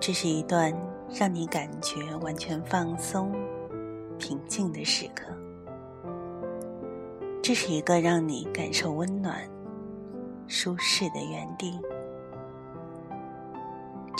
[0.00, 0.74] 这是一段
[1.10, 3.30] 让你感觉完全放松、
[4.18, 5.26] 平静的时刻。
[7.42, 9.46] 这是一个让你感受温暖、
[10.48, 11.78] 舒适的园地。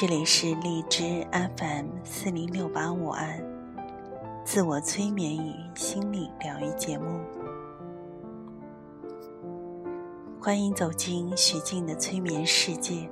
[0.01, 1.27] 这里是荔枝
[1.59, 3.39] FM 四零六八五二
[4.47, 7.21] 自我催眠与心理疗愈节目，
[10.41, 13.11] 欢迎走进徐静的催眠世界，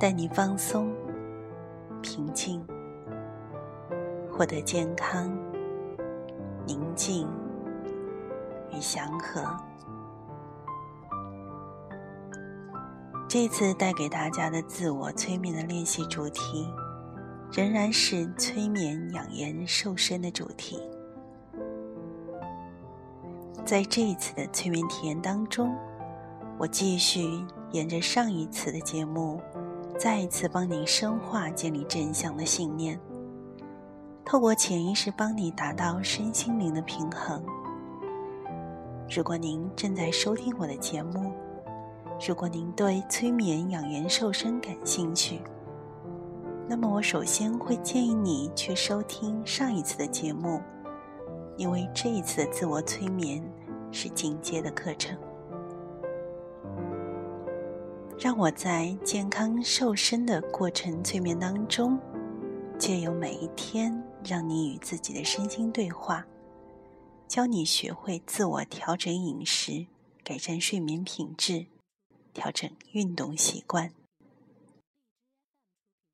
[0.00, 0.92] 带你放松。
[2.02, 2.66] 平静，
[4.28, 5.32] 获得健康、
[6.66, 7.28] 宁静
[8.72, 9.40] 与祥和。
[13.34, 16.72] 这次带给大家的自我催眠的练习主题，
[17.50, 20.78] 仍然是催眠养颜瘦身的主题。
[23.64, 25.74] 在这一次的催眠体验当中，
[26.56, 29.40] 我继续沿着上一次的节目。
[29.98, 32.96] 再一次帮您深化建立正向的信念，
[34.24, 37.44] 透过潜意识帮你达到身心灵的平衡。
[39.10, 41.32] 如果您正在收听我的节目，
[42.20, 45.40] 如果您对催眠养颜瘦身感兴趣，
[46.68, 50.60] 那么我首先会建议你去收听上一次的节目，
[51.56, 53.44] 因为这一次的自我催眠
[53.92, 55.16] 是进阶的课程。
[58.18, 61.98] 让我在健康瘦身的过程催眠当中，
[62.78, 66.24] 借由每一天，让你与自己的身心对话，
[67.28, 69.86] 教你学会自我调整饮食，
[70.22, 71.66] 改善睡眠品质，
[72.34, 73.92] 调整运动习惯。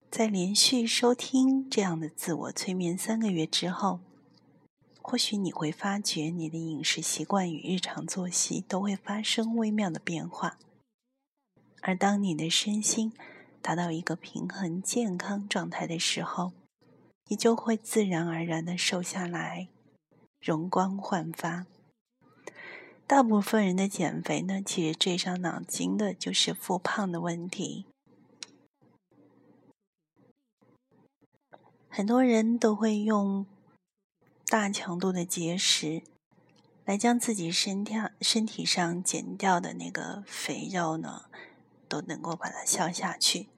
[0.08, 4.00] 在连续收听这样的自我催眠三个月之后，
[5.00, 10.58] 或许你会发觉你的饮食习惯与日常作息都会发生微妙的变化。
[11.80, 13.12] 而当你的身心
[13.62, 16.52] 达到一个平衡健康状态的时候，
[17.28, 19.68] 你就会自然而然的瘦下来，
[20.40, 21.66] 容光焕发。
[23.10, 27.84] 大部分人的减肥呢，其实最伤脑筋的就是复胖的问题。
[31.88, 33.44] 很多人都会用
[34.46, 36.02] 大强度的节食，
[36.84, 41.24] 来将自己身体身体上减掉的那个肥肉呢。
[41.88, 43.48] 都能够把它消下去，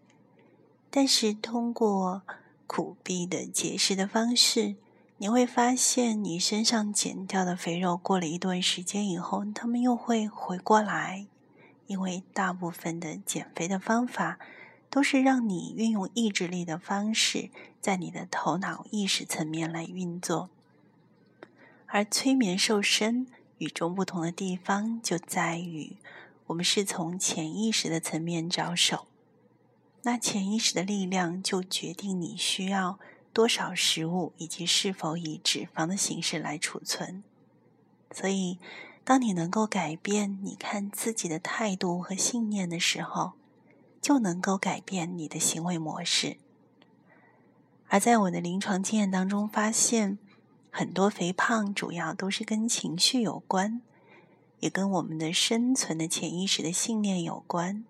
[0.88, 2.22] 但是通过
[2.66, 4.76] 苦逼的节食的方式，
[5.22, 11.28] 你会发现你身上减掉的肥肉，过了一段时间以后，它们又会回过来，
[11.87, 14.41] 因为大部分的减肥的方法
[14.91, 17.50] 都是让你运用意志力的方式，
[17.81, 20.50] 在你的头脑意识层面来运作，
[21.87, 23.28] 而催眠瘦身
[23.59, 25.99] 与众不同的地方就在于。
[26.47, 29.06] 我们是从潜意识的层面着手，
[30.03, 32.99] 那潜意识的力量就决定你需要
[33.32, 37.22] 多少食物，以及是否以脂肪的形式来储存。
[38.10, 38.59] 所以，
[39.04, 43.32] 当你能够改变你看自己的态度和信念的时候，
[44.00, 46.37] 就能够改变你的行为模式。
[47.88, 50.19] 而在我的临床经验当中，发现
[50.70, 53.82] 很多肥胖主要都是跟情绪有关。
[54.60, 57.84] 也跟我们的生存的潜意识的信念有关，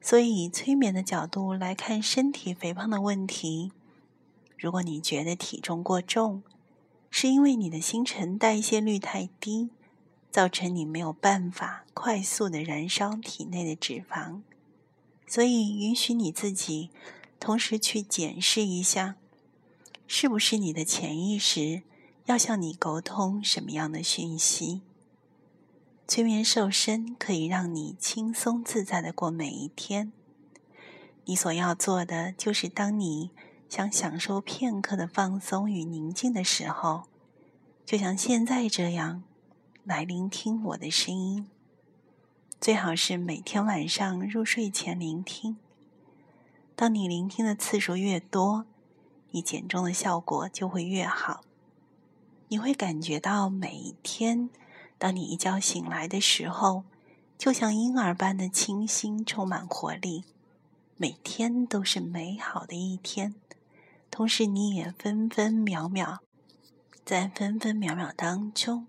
[0.00, 3.70] 所以以催眠的角度来看身体肥胖的问题，
[4.64, 6.42] 如果你觉得体重过重，
[7.10, 9.68] 是因为你的新陈代谢率太低，
[10.30, 14.40] 造成你没有办法快速的燃烧体内的脂肪，
[15.26, 16.88] 所以允许你自己
[17.38, 19.16] 同时去检视一下，
[20.06, 21.82] 是不是你的潜意识
[22.24, 24.80] 要向你沟通什么样的讯息。
[26.08, 30.10] 催眠瘦身可以让你轻松自在的过每一天。
[31.26, 33.30] 你所要做的就是，当你
[33.74, 37.08] 想享受片刻的放松与宁静的时候，
[37.84, 39.24] 就像现在这样，
[39.82, 41.48] 来聆听我的声音。
[42.60, 45.56] 最好是每天晚上入睡前聆听。
[46.76, 48.64] 当你聆听的次数越多，
[49.32, 51.40] 你减重的效果就会越好。
[52.46, 54.50] 你会感觉到每一天。
[54.98, 56.84] 当你一觉醒来的时候，
[57.36, 60.22] 就像婴儿般的清新，充满活力，
[60.96, 63.34] 每天都是美好的一天。
[64.16, 66.18] 同时，你也分分秒秒，
[67.04, 68.86] 在分分秒秒当中，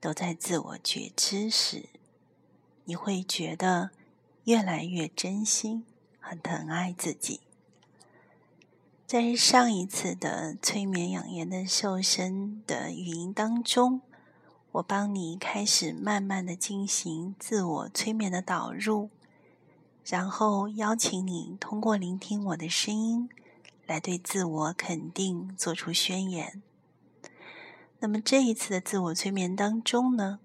[0.00, 1.90] 都在自我觉知时，
[2.84, 3.90] 你会觉得
[4.46, 5.84] 越来越真心
[6.18, 7.42] 和疼爱自己。
[9.06, 14.00] 在上一次的催眠养颜的瘦身的语音当中，
[14.72, 19.08] 我帮你开始慢慢的进行自我催眠的导入，
[20.04, 23.28] 然后邀请你通过聆听我的声音，
[23.86, 26.62] 来对自我肯定做出宣言。
[28.00, 30.40] 那么这一次的自我催眠当中呢，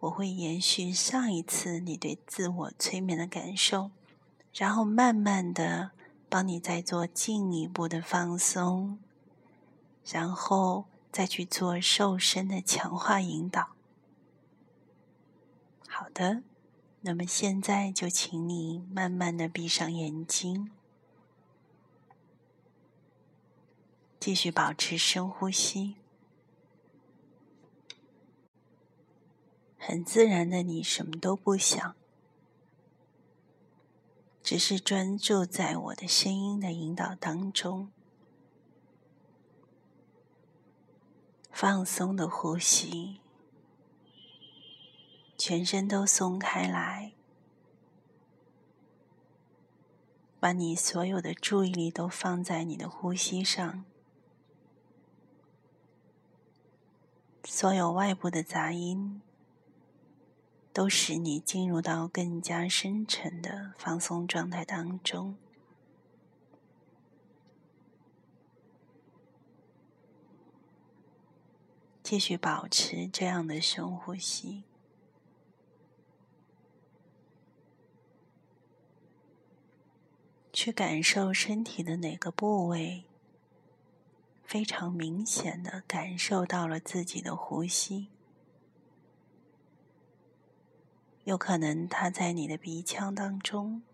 [0.00, 3.90] 我会延续上一次你对自我催眠的感受，
[4.52, 5.92] 然后慢慢的。
[6.32, 9.00] 帮你再做进一步的放松，
[10.04, 13.70] 然后再去做瘦身的强化引导。
[15.88, 16.44] 好的，
[17.00, 20.70] 那么现在就请你慢慢的闭上眼睛，
[24.20, 25.96] 继续保持深呼吸，
[29.78, 31.96] 很自然的，你什么都不想。
[34.42, 37.90] 只是专注在我的声音的引导当中，
[41.50, 43.20] 放松的呼吸，
[45.38, 47.14] 全身都松开来，
[50.38, 53.84] 把你所有的注意力都放在你的呼吸上，
[57.44, 59.20] 所有外部的杂音。
[60.72, 65.36] 都使你进入到更加深沉的放松状态当中。
[72.04, 74.62] 继续保持这样的深呼吸，
[80.52, 83.04] 去感受身体的哪个部位
[84.50, 88.08] 非常明显的感受到了自己的呼吸。
[91.22, 93.84] 有可能它在你的鼻腔当中，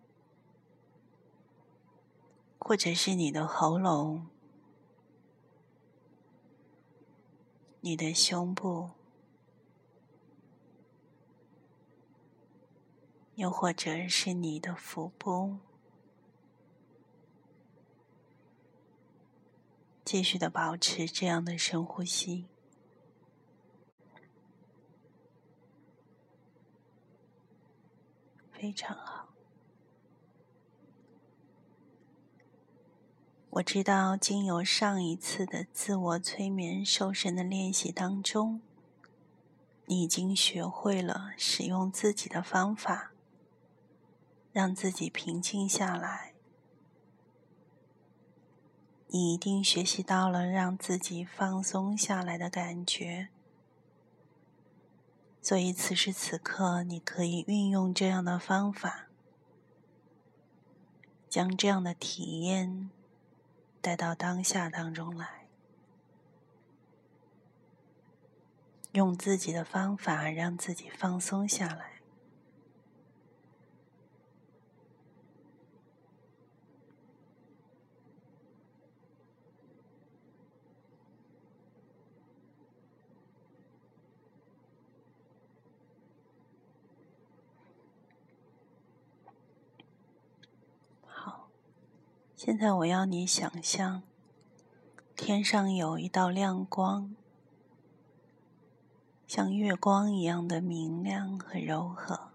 [2.59, 4.29] 或者是你的喉咙、
[7.83, 8.93] 你的胸部，
[13.35, 15.59] 又或者是你的腹部。
[20.07, 22.47] 继续的保持这样的深呼吸。
[28.53, 29.27] 非常好。
[33.51, 38.61] 我知道，经由上一次的自我催眠瘦身的练习当中，
[39.87, 43.11] 你已经学会了使用自己的方法，
[44.53, 46.36] 让自己平静下来。
[49.17, 53.29] 你一定学习到了让自己放松下来的感觉。
[55.41, 59.07] 所以，此时此刻，你可以运用这样的方法，
[61.31, 62.91] 将这样的体验
[63.81, 65.49] 带到当下当中来，
[68.93, 71.96] 用自己的方法让自己放松下来。
[92.47, 94.05] 现在我要你想象，
[95.17, 97.17] 天上有一道亮光，
[99.27, 102.31] 像月光一样的明亮和柔和。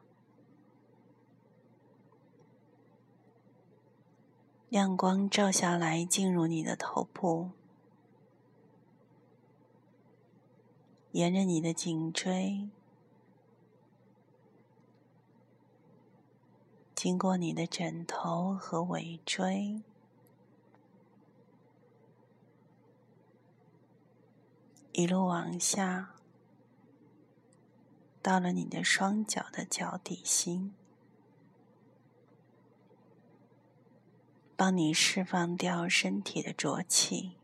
[4.68, 7.52] 亮光照下来，进入你的头部，
[11.14, 12.68] 沿着你的颈椎，
[16.94, 19.82] 经过你的枕头和尾椎。
[24.94, 26.16] 一路往下，
[28.22, 30.74] 到了你的双脚的脚底心，
[34.58, 37.38] 帮你释放掉身体的浊气，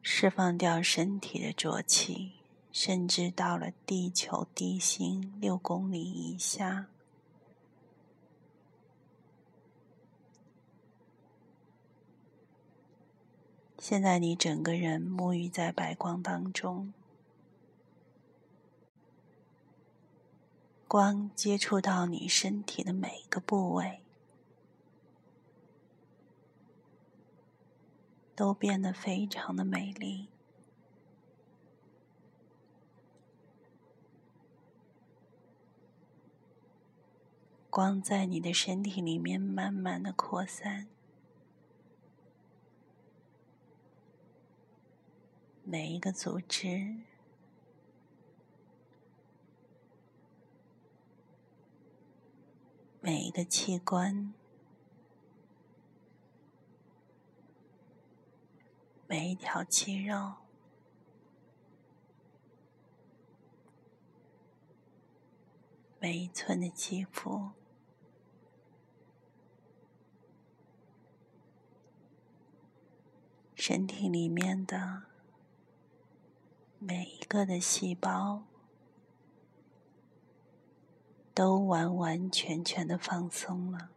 [0.00, 2.32] 释放掉身体的浊气，
[2.72, 6.88] 甚至到了地球地心六公里以下。
[13.88, 16.92] 现在你整个人沐浴在白光当中，
[20.86, 24.02] 光接触到你身体的每一个部位，
[28.36, 30.28] 都变得非常的美丽。
[37.70, 40.88] 光在你的身体里面慢慢的扩散，
[45.70, 46.96] 每一个组织，
[53.02, 54.32] 每一个器官，
[59.06, 60.36] 每一条肌肉，
[66.00, 67.50] 每一寸的肌肤。
[73.54, 75.02] 身体里面的
[76.80, 78.44] 每一个的细胞
[81.34, 83.90] 都完完全全的放松了，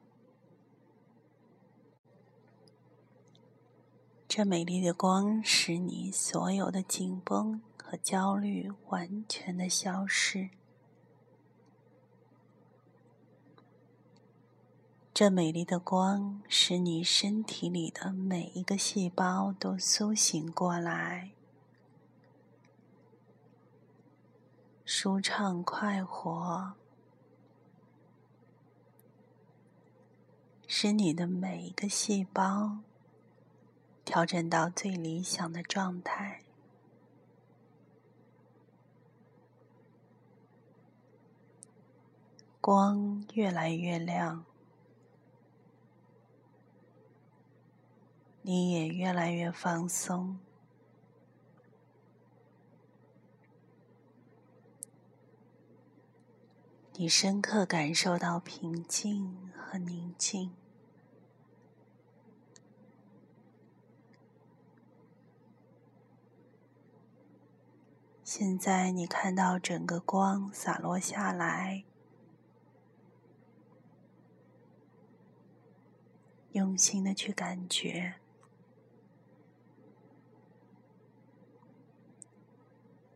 [4.27, 10.50] 这美丽的光使你所有的紧绷和焦虑完全的消失。
[15.13, 21.31] 这美丽的光使你身体里的每一个细胞都苏醒过来，
[24.93, 26.74] 舒畅快活，
[30.67, 32.79] 使你的每一个细胞
[34.03, 36.43] 调整到最理想的状态，
[42.60, 44.43] 光越来越亮。
[48.41, 50.38] 你也越来越放松，
[57.01, 60.53] 你深刻感受到平静和宁静。
[68.24, 71.86] 现在你看到整个光洒落下来，
[76.51, 78.17] 用心的去感觉。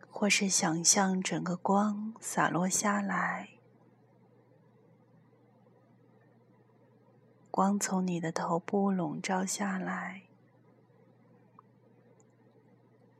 [0.09, 3.54] 或是想象整个光洒落下来，
[7.55, 10.23] 光从你的头部笼罩下来，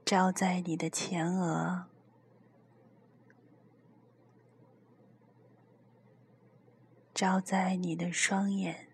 [0.04, 1.86] 照在你的前额，
[7.14, 8.90] 照在你的双眼，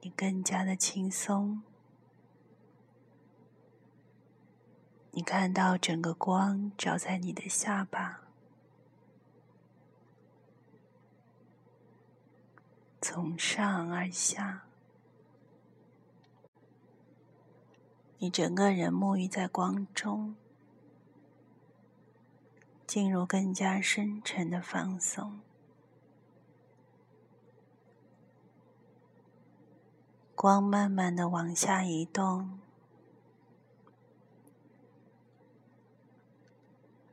[0.00, 1.62] 你更加的轻松。
[5.10, 8.19] 你看到整个光照在你的下巴，
[13.02, 14.64] 从上而下，
[18.18, 20.36] 你整个人沐浴在光中，
[22.86, 25.40] 进入更加深沉的放松。
[30.34, 32.58] 光慢慢的往下移动。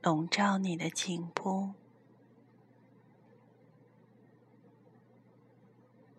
[0.02, 1.72] 笼罩你的颈部，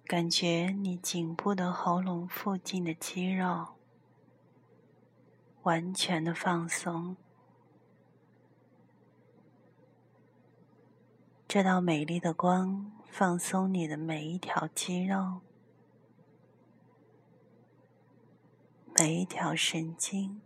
[0.10, 3.76] 感觉你颈部的喉咙附近的肌肉
[5.62, 7.16] 完全的放松。
[11.48, 15.42] 这道美丽的光放松你的每一条肌肉，
[18.96, 20.42] 每一条神经。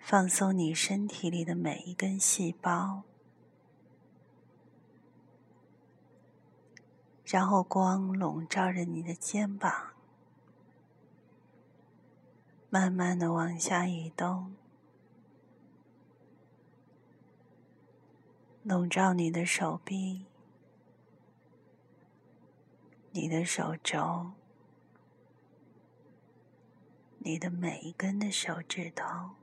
[0.00, 3.04] 放松你身体里的每一根细胞，
[7.30, 9.92] 然后光笼罩着你的肩膀，
[12.68, 14.56] 慢慢的往下移动，
[18.64, 20.26] 笼罩你的手臂、
[23.12, 24.32] 你的手肘、
[27.18, 29.36] 你的每一根的手指头。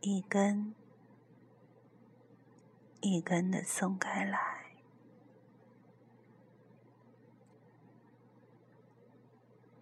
[0.00, 0.74] 一根
[3.06, 4.72] 一根的松开来，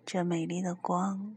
[0.04, 1.34] 这美丽的光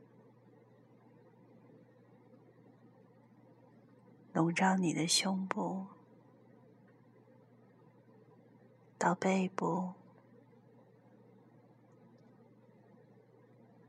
[4.33, 5.87] 笼罩你的胸部，
[8.97, 9.93] 到背部，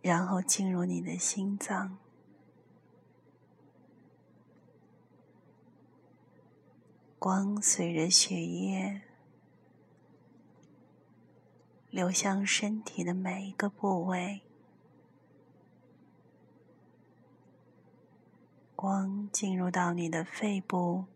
[0.01, 1.99] 然后进入你的心脏。
[7.19, 9.03] 光随着血液
[11.91, 14.43] 流向身体的每一个部位，
[18.77, 21.07] 光进入到你的肺部，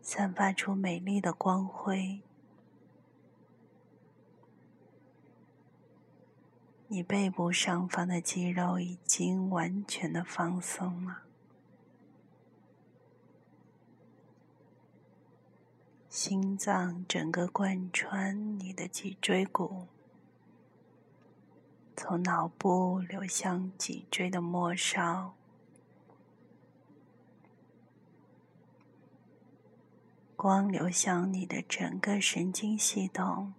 [0.00, 2.20] 散发出美丽的光辉。
[6.86, 11.22] 你背部上方的肌肉已经完全的放松了，
[16.10, 19.86] 心脏整个贯穿你的脊椎骨，
[21.96, 25.34] 从脑部流向脊椎的末梢，
[30.34, 33.54] 光流向你的整个神经系统。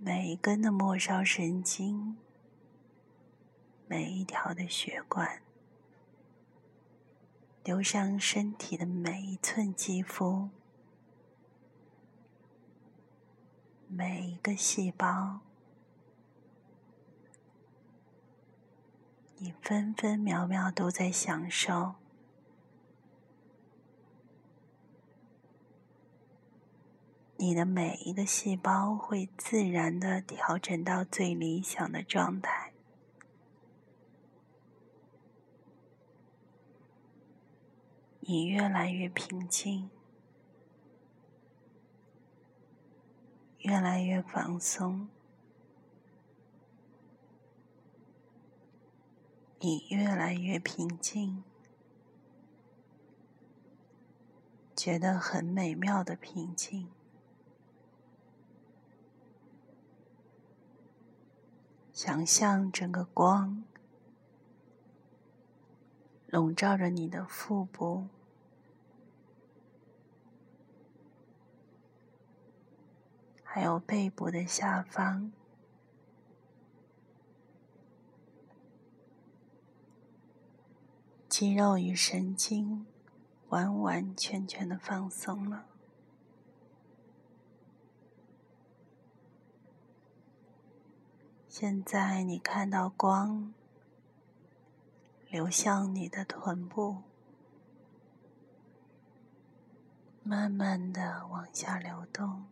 [0.00, 2.16] 每一根的末梢神经，
[3.86, 5.40] 每一条的血管，
[7.64, 10.48] 流向身体的每一寸肌肤，
[13.86, 15.40] 每一个细胞，
[19.36, 21.94] 你分分秒秒都在享受。
[27.36, 32.71] 你的每一个细胞会自然的调整到最理想的状态，
[38.32, 39.90] 你越来越平静，
[43.58, 45.06] 越来越放松，
[49.60, 51.44] 你越来越平静，
[54.74, 56.88] 觉得很美妙的平静。
[61.92, 63.62] 想象整个光
[66.28, 68.08] 笼罩着你的腹部，
[73.54, 75.30] 还有背部的下方，
[81.28, 82.86] 肌肉与神经
[83.50, 85.66] 完完全全的放松了。
[91.46, 93.52] 现在你看到光
[95.28, 97.02] 流向你的臀部，
[100.22, 102.46] 慢慢的往下流动，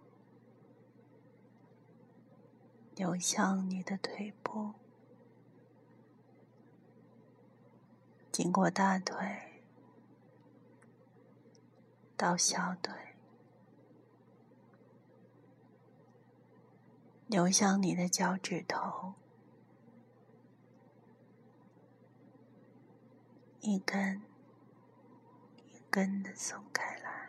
[3.01, 4.75] 流向你的腿部，
[8.31, 9.63] 经过大腿
[12.15, 12.93] 到小腿。
[17.27, 19.15] 流向你的脚趾头，
[23.63, 24.21] 一根
[25.73, 27.20] 一根的松开来。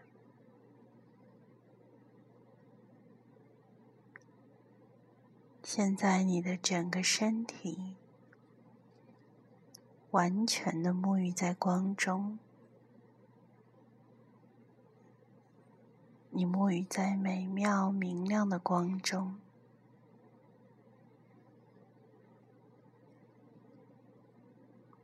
[5.73, 7.95] 现在你的整个身体
[10.10, 12.38] 完全的沐浴在光中，
[16.29, 19.39] 你沐浴在美妙明亮的光中。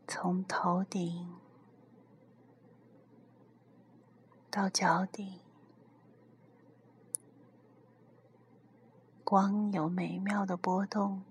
[0.06, 1.34] 从头顶
[4.52, 5.40] 到脚底，
[9.30, 11.22] 光有美妙的波动，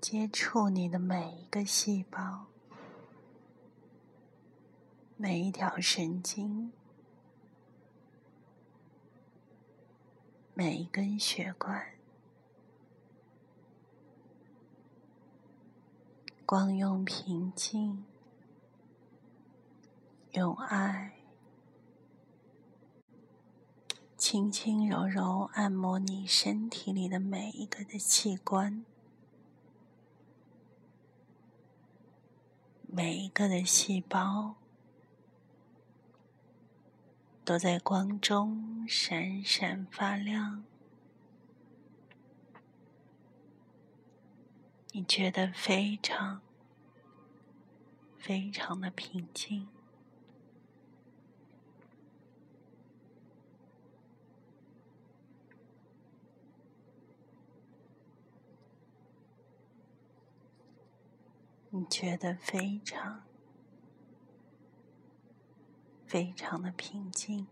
[0.00, 2.46] 接触你的每一个细胞、
[5.16, 6.72] 每一条神经、
[10.54, 11.86] 每一根血管。
[16.44, 18.04] 光用平静、
[20.32, 21.13] 用爱，
[24.26, 28.82] 轻轻柔柔按摩你身体里的每一个的器官，
[32.86, 34.54] 每一个的细胞
[37.44, 40.64] 都在光中闪闪发亮。
[44.92, 46.40] 你觉得非常、
[48.16, 49.68] 非常的平静。
[61.76, 63.24] 你觉得非常、
[66.06, 67.48] 非常的平静。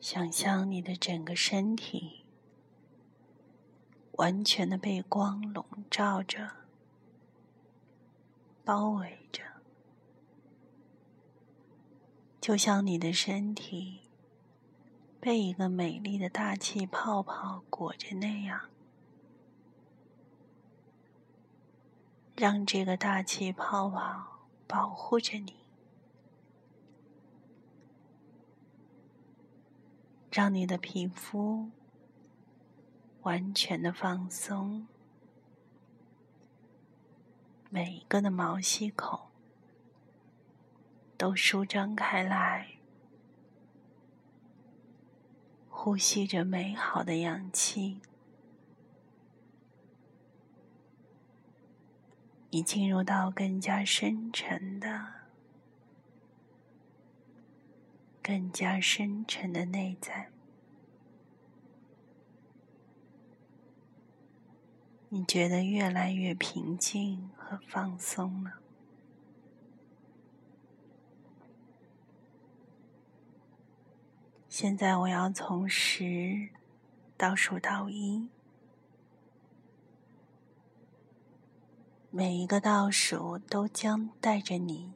[0.00, 2.24] 想象你的整个身体
[4.12, 6.50] 完全的被光笼罩着、
[8.64, 9.42] 包围着，
[12.40, 14.00] 就像你的身体
[15.20, 18.70] 被一个美丽的大气泡泡裹着那样。
[22.34, 25.59] 让这个大气泡泡保护着你。
[30.30, 31.70] 让你的皮肤
[33.22, 34.86] 完全的放松，
[37.68, 39.18] 每一个的毛细孔
[41.18, 42.76] 都舒张开来，
[45.68, 48.00] 呼吸着美好的氧气。
[52.50, 55.19] 你进入到更加深沉的。
[58.22, 60.30] 更加深沉的内在，
[65.08, 68.60] 你觉得越来越平静和放松了。
[74.48, 76.50] 现在我要从十
[77.16, 78.28] 倒数到一，
[82.10, 84.92] 每一个倒数都将带着你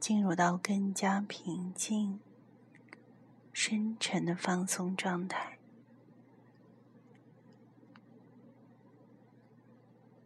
[0.00, 2.18] 进入到更加平静。
[3.54, 5.58] 深沉的放松状态，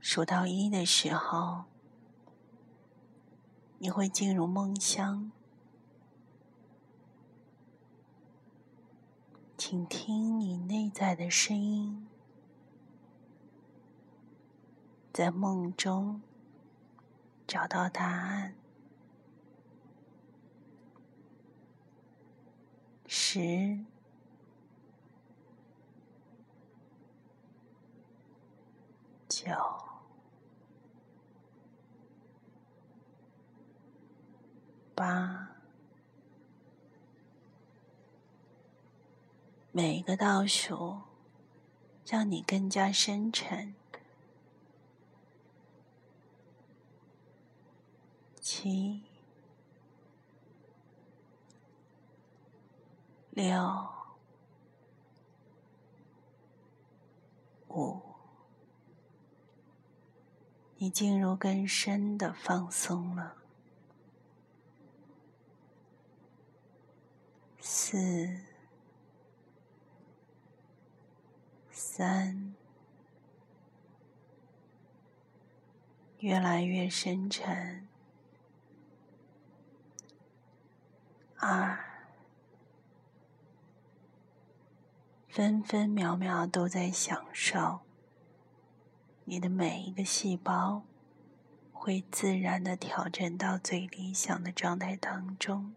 [0.00, 1.64] 数到一的时候，
[3.78, 5.30] 你会进入梦乡。
[9.58, 12.08] 请听你内在的声音，
[15.12, 16.22] 在梦中
[17.46, 18.54] 找到答案。
[23.10, 23.78] 十、
[29.26, 29.50] 九、
[34.94, 35.56] 八，
[39.72, 41.00] 每一个倒数
[42.06, 43.74] 让你更加深沉。
[48.42, 49.07] 七。
[53.38, 53.88] 六、
[57.68, 58.02] 五，
[60.78, 63.36] 你进入更深的放松了。
[67.60, 68.40] 四、
[71.70, 72.56] 三，
[76.18, 77.86] 越来越深沉。
[81.36, 81.87] 二。
[85.38, 87.82] 分分秒秒都在享受，
[89.24, 90.82] 你的每一个细胞
[91.72, 95.72] 会自然的调整到最理想的状态当中。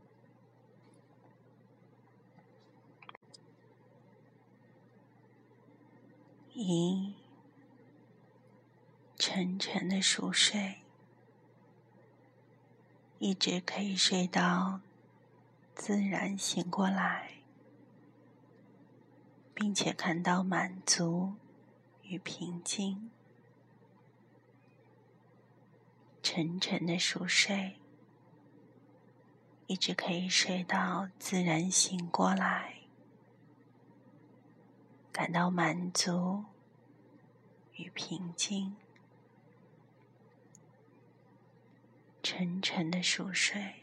[6.54, 7.13] 一，
[9.15, 10.78] 沉沉的熟睡，
[13.19, 14.82] 一直可以睡到
[15.76, 17.40] 自然醒过来。
[19.62, 21.36] 并且感到满足
[22.02, 23.12] 与平静，
[26.24, 27.76] 沉沉的熟睡，
[29.67, 32.80] 一直可以睡到自然醒过来，
[35.12, 36.45] 感到满足
[37.76, 38.76] 与平静，
[42.24, 43.76] 沉沉的熟睡。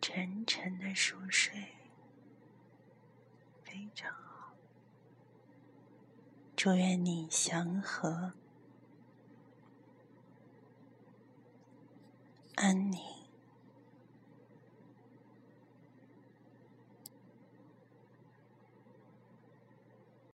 [0.00, 1.75] 沉沉的熟睡，
[3.76, 4.54] 非常好。
[6.56, 8.32] 祝愿你祥和、
[12.54, 13.15] 安宁。